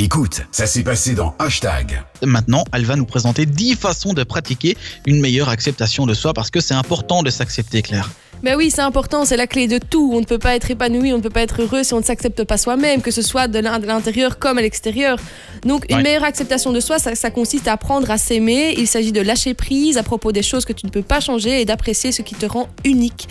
[0.00, 2.00] Écoute, ça s'est passé dans Hashtag.
[2.22, 6.52] Maintenant, elle va nous présenter 10 façons de pratiquer une meilleure acceptation de soi parce
[6.52, 8.08] que c'est important de s'accepter, Claire.
[8.44, 10.12] Ben oui, c'est important, c'est la clé de tout.
[10.14, 12.04] On ne peut pas être épanoui, on ne peut pas être heureux si on ne
[12.04, 15.18] s'accepte pas soi-même, que ce soit de l'intérieur comme à l'extérieur.
[15.64, 18.76] Donc, une meilleure acceptation de soi, ça, ça consiste à apprendre à s'aimer.
[18.78, 21.60] Il s'agit de lâcher prise à propos des choses que tu ne peux pas changer
[21.60, 23.26] et d'apprécier ce qui te rend unique.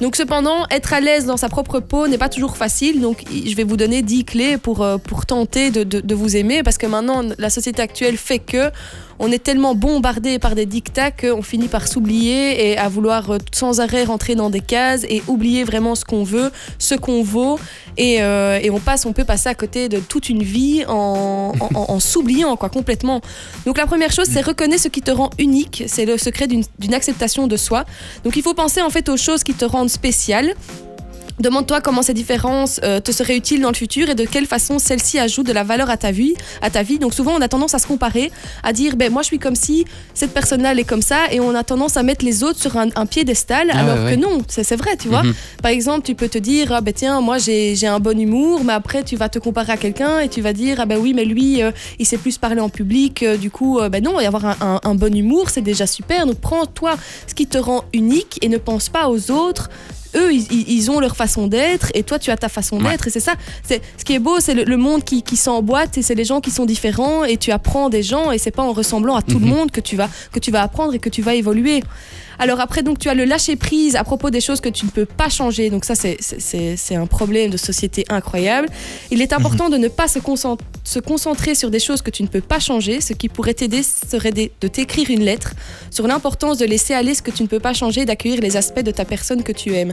[0.00, 3.00] Donc cependant, être à l'aise dans sa propre peau n'est pas toujours facile.
[3.00, 6.86] Donc je vais vous donner 10 clés pour, euh, tenter de vous aimer parce que
[6.86, 8.70] maintenant la société actuelle fait que
[9.18, 13.38] on est tellement bombardé par des dictats qu'on finit par s'oublier et à vouloir euh,
[13.52, 17.58] sans arrêt rentrer dans des cases et oublier vraiment ce qu'on veut, ce qu'on vaut.
[17.96, 21.52] Et, euh, et, on passe, on peut passer à côté de toute une vie en,
[21.60, 23.20] en, s'oubliant quoi complètement.
[23.66, 25.84] Donc la première chose, c'est reconnaître ce qui te rend unique.
[25.86, 27.84] C'est le secret d'une acceptation de soi.
[28.24, 30.54] Donc il faut penser en fait aux choses qui te rendent spécial
[31.40, 34.78] Demande-toi comment ces différences euh, te seraient utiles dans le futur et de quelle façon
[34.78, 36.34] celles-ci ajoutent de la valeur à ta vie.
[36.62, 36.98] À ta vie.
[36.98, 38.30] Donc souvent on a tendance à se comparer,
[38.62, 41.40] à dire ben moi je suis comme si cette personne-là elle est comme ça et
[41.40, 44.76] on a tendance à mettre les autres sur un, piédestal ah alors que non, c'est
[44.76, 45.22] vrai, tu vois.
[45.22, 45.34] Mhm.
[45.62, 48.72] Par exemple, tu peux te dire ah, ben tiens moi j'ai un bon humour, mais
[48.72, 51.24] après tu vas te comparer à quelqu'un et tu vas dire ah ben oui mais
[51.24, 54.44] lui euh, il sait plus parler en public, euh, du coup ben non y avoir
[54.62, 56.26] un, un bon humour c'est déjà super.
[56.26, 56.94] Donc prends toi
[57.26, 59.68] ce qui te rend unique et ne pense pas aux autres
[60.16, 63.06] eux, ils, ont leur façon d'être et toi, tu as ta façon d'être.
[63.06, 63.34] Et c'est ça.
[63.62, 66.40] C'est ce qui est beau, c'est le, monde qui, qui s'emboîte et c'est les gens
[66.40, 69.38] qui sont différents et tu apprends des gens et c'est pas en ressemblant à tout
[69.38, 69.54] le mhm.
[69.54, 71.82] monde que tu vas que tu vas apprendre et que tu vas évoluer.
[72.38, 74.90] Alors après, donc tu as le lâcher prise à propos des choses que tu ne
[74.90, 75.70] peux pas changer.
[75.70, 78.68] Donc ça, c'est un problème de société incroyable.
[79.10, 80.18] Il est important de ne pas se,
[80.84, 83.00] se, concentrer sur des choses que tu ne peux pas changer.
[83.00, 85.54] Ce qui pourrait t'aider serait de t'écrire une lettre
[85.90, 88.82] sur l'importance de laisser aller ce que tu ne peux pas changer, d'accueillir les aspects
[88.82, 89.92] de ta personne que tu aimes.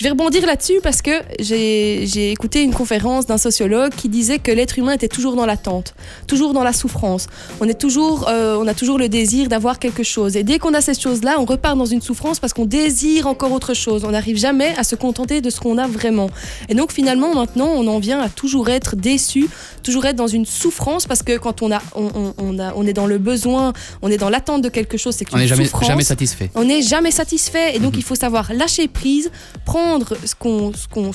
[0.00, 4.50] Je vais rebondir là-dessus parce que j'ai écouté une conférence d'un sociologue qui disait que
[4.50, 5.94] l'être humain était toujours dans l'attente,
[6.26, 7.26] toujours dans la souffrance.
[7.60, 10.38] On, est toujours, euh, on a toujours le désir d'avoir quelque chose.
[10.38, 13.52] Et dès qu'on a ces choses-là, on repart dans une souffrance parce qu'on désire encore
[13.52, 14.06] autre chose.
[14.06, 16.30] On n'arrive jamais à se contenter de ce qu'on a vraiment.
[16.70, 19.50] Et donc finalement, maintenant, on en vient à toujours être déçu,
[19.82, 23.06] toujours être dans une souffrance parce que quand on, a, on, a, on est dans
[23.06, 26.50] le besoin, on est dans l'attente de quelque chose, c'est On n'est jamais, jamais satisfait.
[26.54, 27.76] On n'est jamais satisfait.
[27.76, 27.98] Et donc, mhm.
[27.98, 29.30] il faut savoir lâcher prise,
[29.66, 29.89] prendre
[30.24, 30.34] ce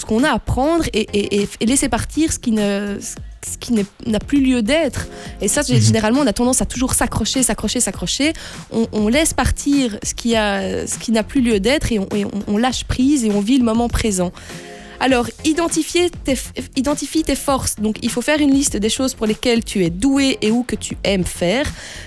[0.05, 3.73] qu'on a à prendre et, laisser partir ce qui ne ce qui
[4.07, 5.07] n'a plus lieu d'être.
[5.39, 5.79] Et ça, mhm.
[5.79, 8.33] généralement, on a tendance à toujours s'accrocher, s'accrocher, s'accrocher.
[8.71, 12.85] On, laisse partir ce qui a ce qui n'a plus lieu d'être et, on, lâche
[12.85, 14.31] prise et on vit le moment présent.
[14.99, 16.37] Alors, identifier tes,
[16.75, 17.75] identifie tes forces.
[17.75, 20.63] Donc, il faut faire une liste des choses pour lesquelles tu es doué et où
[20.63, 21.65] que tu aimes faire.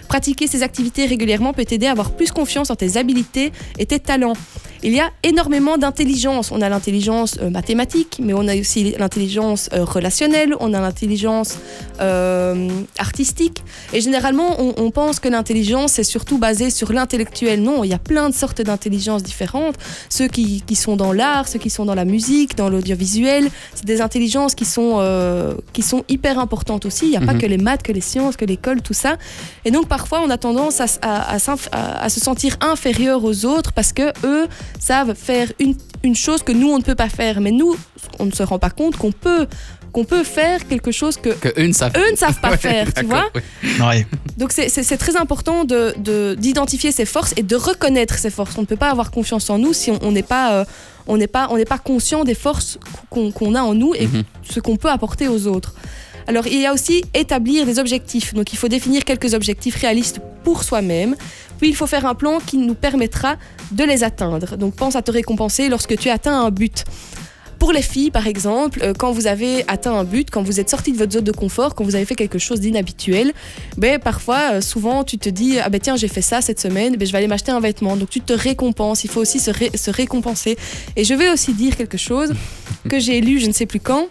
[0.09, 4.01] Pratiquer ces activités régulièrement peut t'aider à avoir plus confiance en tes habiletés et tes
[4.01, 4.35] talents.
[4.83, 6.53] Il y a énormément d'intelligence.
[6.53, 11.59] On a l'intelligence euh, mathématique, mais on a aussi l'intelligence euh, relationnelle, on a l'intelligence
[12.01, 12.69] euh,
[12.99, 13.65] artistique.
[13.93, 17.61] Et généralement, on, pense que l'intelligence est surtout basée sur l'intellectuel.
[17.63, 19.77] Non, il y a plein de sortes d'intelligence différentes.
[20.09, 23.85] Ceux qui, qui sont dans l'art, ceux qui sont dans la musique, dans l'audiovisuel, c'est
[23.85, 27.07] des intelligences qui sont, qui sont hyper importantes aussi.
[27.07, 27.41] Il n'y a pas mhm.
[27.41, 29.17] que les maths, que les sciences, que l'école, tout ça.
[29.65, 31.37] Et donc, parfois, on a tendance à, à,
[32.05, 34.47] à, se sentir inférieur aux autres parce que eux
[34.79, 37.41] savent faire une, une, chose que nous, on ne peut pas faire.
[37.41, 37.77] Mais nous,
[38.19, 39.47] on ne se rend pas compte qu'on peut
[39.99, 43.05] qu'on peut faire quelque chose que, eux ne savent, eux ne savent pas faire, tu
[43.05, 43.31] vois
[44.37, 48.57] Donc c'est très important d'identifier de, ses forces et de reconnaître ses forces.
[48.59, 50.65] On ne peut pas avoir confiance en nous si on n'est pas, euh,
[51.09, 52.79] on n'est pas, on n'est pas conscient des forces
[53.11, 54.23] qu'on a en nous et mhm.
[54.49, 55.75] ce qu'on peut apporter aux autres.
[56.29, 58.35] Alors il y a aussi établir des objectifs.
[58.35, 61.17] Donc il faut définir quelques objectifs réalistes pour soi-même.
[61.59, 63.35] Puis il faut faire un plan qui nous permettra
[63.73, 64.57] de les atteindre.
[64.57, 66.85] Donc pense à te récompenser lorsque tu atteins un but.
[67.59, 70.71] Pour les filles, par exemple, euh, quand vous avez atteint un but, quand vous êtes
[70.71, 73.33] sorti de votre zone de confort, quand vous avez fait quelque chose d'inhabituel,
[73.77, 76.97] ben, parfois, euh, souvent, tu te dis Ah ben tiens, j'ai fait ça cette semaine,
[76.97, 77.97] ben, je vais aller m'acheter un vêtement.
[77.97, 80.57] Donc tu te récompenses, il faut aussi se, se récompenser.
[80.97, 82.33] Et je vais aussi dire quelque chose
[82.89, 84.07] que j'ai lu, je ne sais plus quand,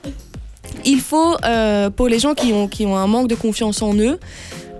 [0.85, 3.95] il faut, euh, pour les gens qui ont, qui ont un manque de confiance en
[3.95, 4.19] eux,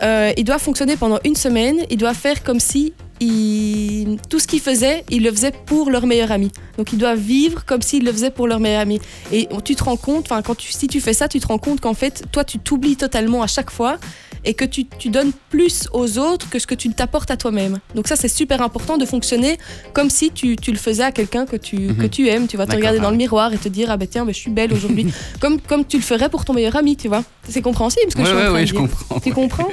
[0.01, 4.59] euh, ils doivent fonctionner pendant une semaine, ils doivent faire comme si tout ce qu'ils
[4.59, 6.51] faisaient, ils le faisaient pour leur meilleur ami.
[6.77, 8.99] Donc ils doivent vivre comme s'ils le faisaient pour leur meilleur ami.
[9.31, 11.81] Et tu te rends compte, quand tu, si tu fais ça, tu te rends compte
[11.81, 13.97] qu'en fait, toi, tu t'oublies totalement à chaque fois
[14.45, 17.79] et que tu, tu, donnes plus aux autres que ce que tu t'apportes à toi-même.
[17.95, 19.57] Donc ça, c'est super important de fonctionner
[19.93, 22.09] comme si tu, tu le faisais à quelqu'un que, tu, que mhm.
[22.09, 22.47] tu aimes.
[22.47, 24.39] Tu vas te regarder dans le miroir et te dire, ah ben tiens, ben, je
[24.39, 25.07] suis belle aujourd'hui.
[25.41, 27.23] comme, comme tu le ferais pour ton meilleur ami, tu vois.
[27.49, 29.19] C'est compréhensible ce que je suis en train de je comprends.
[29.19, 29.69] Tu comprends?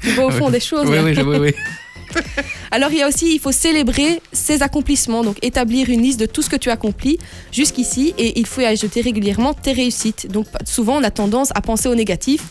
[0.00, 0.88] Tu vois au fond des choses.
[0.88, 1.54] Oui, oui, oui, oui.
[2.70, 6.26] Alors il y a aussi, il faut célébrer ses accomplissements, donc établir une liste de
[6.26, 7.18] tout ce que tu as accompli
[7.52, 10.28] jusqu'ici et il faut y ajouter régulièrement tes réussites.
[10.30, 12.42] Donc souvent on a tendance à penser au négatif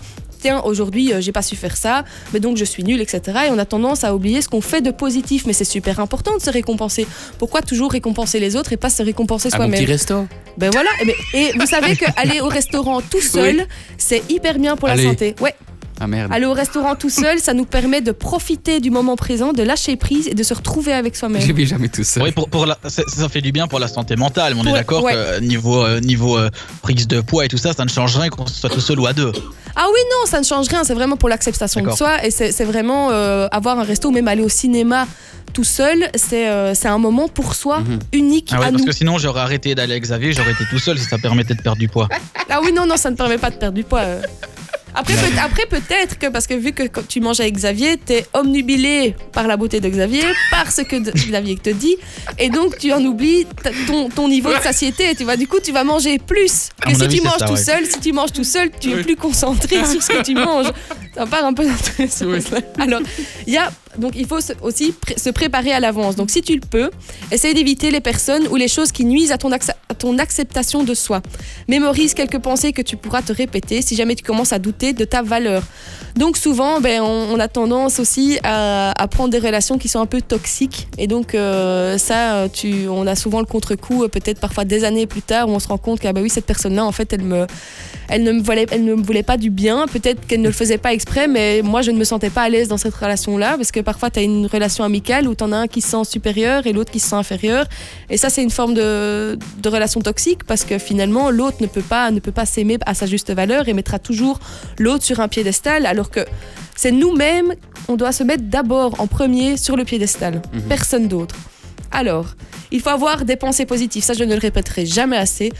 [0.41, 2.03] tiens, aujourd'hui, euh, j'ai pas su faire ça,
[2.33, 3.21] mais donc je suis nul, etc.
[3.47, 6.35] Et on a tendance à oublier ce qu'on fait de positif, mais c'est super important
[6.35, 7.07] de se récompenser.
[7.37, 10.27] Pourquoi toujours récompenser les autres et pas se récompenser mon soi-même petit resto.
[10.57, 13.67] Ben voilà, et, ben- et vous savez qu'aller au restaurant tout seul,
[13.97, 15.03] c'est hyper bien pour Allez.
[15.03, 15.35] la santé.
[15.39, 15.55] Ouais,
[16.03, 16.31] Ah merde.
[16.33, 19.95] aller au restaurant tout seul, ça nous permet de profiter du moment présent, de lâcher
[19.97, 21.41] prise et de se retrouver avec soi-même.
[21.41, 22.23] Je vais jamais tout seul.
[22.23, 24.65] Oui, pour, pour la- ça, ça fait du bien pour la santé mentale, mais on
[24.65, 25.13] est d'accord ouais.
[25.13, 26.49] que niveau, euh, niveau euh,
[26.81, 29.05] prise de poids et tout ça, ça ne change rien qu'on soit tout seul ou
[29.05, 29.31] à deux.
[29.75, 32.63] Ah oui, non, ça ne change rien, c'est vraiment pour l'acceptation de soi et c'est
[32.65, 35.07] vraiment euh, avoir un resto ou même aller au cinéma
[35.53, 37.99] tout seul, c'est euh, c'est un moment pour soi Mhm.
[38.13, 38.87] unique Ah ouais, à parce nous.
[38.87, 41.61] que sinon, j'aurais arrêté d'aller avec Xavier, j'aurais été tout seul si ça permettait de
[41.61, 42.07] perdre du poids.
[42.49, 43.99] Ah oui, non, non, ça ne permet pas de perdre du poids.
[43.99, 44.21] euh.
[44.93, 48.25] Après, peut- après peut-être que, parce que vu que quand tu manges avec Xavier, t'es
[48.33, 51.95] omnubilé par la beauté de Xavier, par ce que de- Xavier te dit,
[52.37, 53.45] et donc tu en oublies
[53.87, 55.15] ton, ton niveau de satiété.
[55.15, 57.53] Tu vois, du coup, tu vas manger plus que si avis, tu manges ça, tout
[57.53, 57.63] ouais.
[57.63, 57.85] seul.
[57.85, 60.71] Si tu manges tout seul, tu es plus concentré sur ce que tu manges.
[61.15, 62.23] Ça part un peu dans tous les sens.
[62.27, 62.59] Oui.
[62.79, 63.01] Alors,
[63.47, 66.15] il y a donc il faut aussi se préparer à l'avance.
[66.15, 66.89] Donc si tu le peux,
[67.31, 69.51] essaye d'éviter les personnes ou les choses qui nuisent à ton,
[69.97, 71.21] ton acceptation de soi.
[71.67, 75.05] Mémorise quelques pensées que tu pourras te répéter si jamais tu commences à douter de
[75.05, 75.63] ta valeur.
[76.15, 80.05] Donc souvent, ben, on, a tendance aussi à, à prendre des relations qui sont un
[80.05, 80.87] peu toxiques.
[80.97, 85.07] Et donc euh, ça, tu, on a souvent le contre-coup, euh, peut-être parfois des années
[85.07, 87.13] plus tard, où on se rend compte que ah bah oui, cette personne-là, en fait,
[87.13, 87.47] elle, me,
[88.09, 89.85] elle, ne me voulait, elle ne me voulait pas du bien.
[89.87, 92.49] Peut-être qu'elle ne le faisait pas exprès, mais moi, je ne me sentais pas à
[92.49, 95.51] l'aise dans cette relation-là, parce que parfois, tu as une relation amicale où tu en
[95.51, 97.65] as un qui se sent supérieur et l'autre qui se sent inférieur.
[98.09, 101.81] Et ça, c'est une forme de, de relation toxique, parce que finalement, l'autre ne peut
[101.81, 104.39] pas, ne peut pas s'aimer à sa juste valeur et mettra toujours
[104.79, 106.21] l'autre sur un piédestal, alors que
[106.75, 107.53] c'est nous-mêmes,
[107.87, 110.61] on doit se mettre d'abord en premier sur le piédestal, Mhm.
[110.63, 111.35] personne d'autre.
[111.91, 112.35] Alors,
[112.71, 115.51] il faut avoir des pensées positives, ça je ne le répéterai jamais assez.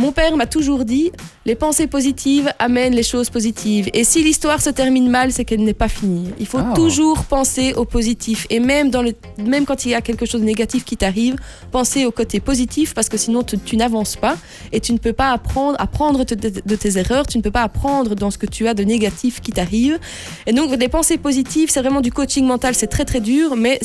[0.00, 1.12] Mon père m'a toujours dit,
[1.44, 3.90] les pensées positives amènent les choses positives.
[3.92, 6.30] Et si l'histoire se termine mal, c'est qu'elle n'est pas finie.
[6.40, 6.72] Il faut Ah.
[6.74, 8.46] toujours penser au positif.
[8.48, 11.36] Et même, dans le, même quand il y a quelque chose de négatif qui t'arrive,
[11.70, 14.36] penser au côté positif parce que sinon tu, tu n'avances pas
[14.72, 17.50] et tu ne peux pas apprendre, apprendre te- de, de tes erreurs, tu ne peux
[17.50, 19.98] pas apprendre dans ce que tu as de négatif qui t'arrive.
[20.46, 23.78] Et donc des pensées positives, c'est vraiment du coaching mental, c'est très très dur, mais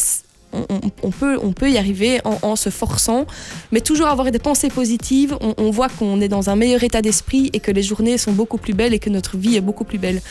[1.04, 3.26] on, peut, on peut y arriver en, en se forçant,
[3.72, 7.02] mais toujours avoir des pensées positives, on, on voit qu'on est dans un meilleur état
[7.02, 9.84] d'esprit et que les journées sont beaucoup plus belles et que notre vie est beaucoup
[9.84, 10.22] plus belle.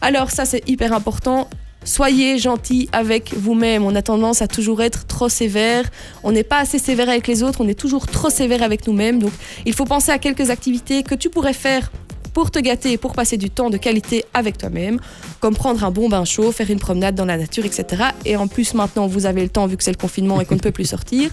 [0.00, 1.48] Alors ça c'est hyper important.
[1.84, 3.84] Soyez gentil avec vous-même.
[3.84, 5.84] On a tendance à toujours être trop sévère.
[6.22, 7.60] On n'est pas assez sévère avec les autres.
[7.60, 9.18] On est toujours trop sévère avec nous-mêmes.
[9.18, 9.32] Donc,
[9.66, 11.90] il faut penser à quelques activités que tu pourrais faire
[12.32, 14.98] pour te gâter et pour passer du temps de qualité avec toi-même,
[15.40, 18.04] comme prendre un bon bain chaud, faire une promenade dans la nature, etc.
[18.24, 20.54] Et en plus, maintenant, vous avez le temps vu que c'est le confinement et qu'on
[20.54, 21.30] ne peut plus sortir.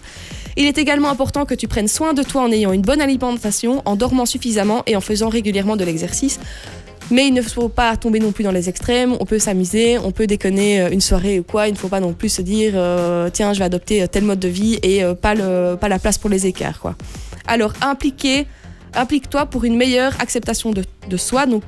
[0.58, 3.82] Il est également important que tu prennes soin de toi en ayant une bonne alimentation,
[3.86, 6.40] en dormant suffisamment et en faisant régulièrement de l'exercice.
[7.12, 9.16] Mais il ne faut pas tomber non plus dans les extrêmes.
[9.20, 11.68] On peut s'amuser, on peut déconner euh, une soirée ou quoi.
[11.68, 14.24] Il ne faut pas non plus se dire euh, tiens, je vais adopter euh, tel
[14.24, 16.80] mode de vie et pas, le, pas la place pour les écarts.
[16.80, 16.96] Quoi.
[17.48, 18.46] Alors, impliquer,
[18.96, 20.84] implique-toi pour une meilleure acceptation de,
[21.18, 21.46] soi.
[21.46, 21.64] Donc,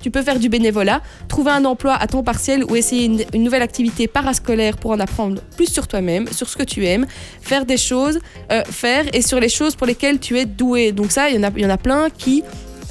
[0.00, 3.62] tu peux faire du bénévolat, trouver un emploi à temps partiel ou essayer une, nouvelle
[3.62, 7.06] activité parascolaire pour en apprendre plus sur toi-même, sur ce que tu aimes,
[7.42, 8.18] faire des choses,
[8.50, 10.92] euh, faire et sur les choses pour lesquelles tu es doué.
[10.92, 12.42] Donc, ça, il y en a, y en a plein qui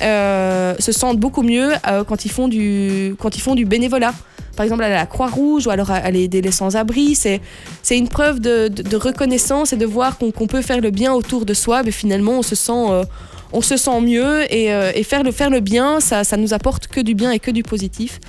[0.02, 4.14] euh, se sentent beaucoup mieux euh, quand, ils font du, quand ils font du bénévolat.
[4.56, 7.42] Par exemple, aller à la Croix-Rouge ou alors aller aider les sans-abri, c'est
[7.92, 11.84] une preuve de, reconnaissance et de voir qu'on peut faire le bien autour de soi,
[11.84, 13.04] mais finalement, on se sent,
[13.54, 16.54] on se sent mieux et, euh, et faire, le, faire le bien, ça, ça nous
[16.54, 18.20] apporte que du bien et que du positif.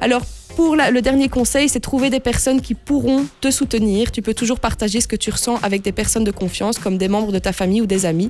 [0.00, 0.22] Alors,
[0.58, 4.10] pour la- le dernier conseil, c'est trouver des personnes qui pourront te soutenir.
[4.10, 7.06] Tu peux toujours partager ce que tu ressens avec des personnes de confiance, comme des
[7.06, 8.28] membres de ta famille ou des amis.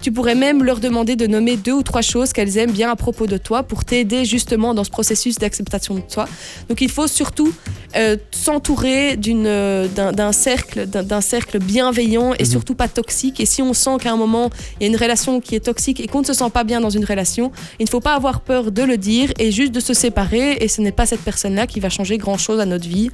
[0.00, 2.96] Tu pourrais même leur demander de nommer deux ou trois choses qu'elles aiment bien à
[2.96, 6.28] propos de toi pour t'aider justement dans ce processus d'acceptation de toi.
[6.68, 7.52] Donc il faut surtout
[7.96, 12.50] euh, s'entourer d'une, euh, d'un, d'un cercle, d'un, d'un cercle bienveillant et Mhm.
[12.50, 13.38] surtout pas toxique.
[13.40, 14.50] Et si on sent qu'à un moment
[14.80, 16.80] il y a une relation qui est toxique et qu'on ne se sent pas bien
[16.80, 17.50] dans une relation,
[17.80, 20.56] il ne faut pas avoir peur de le dire et juste de se séparer.
[20.60, 23.10] Et ce n'est pas cette personne-là qui va changer grand-chose à notre vie.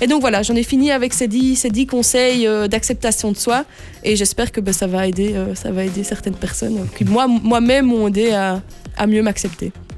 [0.00, 3.36] Et donc voilà, j'en ai fini avec ces dix, ces dix conseils euh, d'acceptation de
[3.36, 3.64] soi.
[4.04, 7.26] Et j'espère que ben, ça, va aider, euh, ça va aider certaines personnes qui, moi,
[7.26, 9.72] moi-même, m'ont aidé à mieux m'accepter.